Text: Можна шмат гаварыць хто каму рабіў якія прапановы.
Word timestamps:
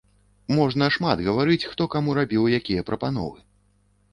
Можна 0.59 0.87
шмат 0.95 1.21
гаварыць 1.27 1.67
хто 1.73 1.83
каму 1.97 2.15
рабіў 2.23 2.49
якія 2.61 2.89
прапановы. 2.89 3.39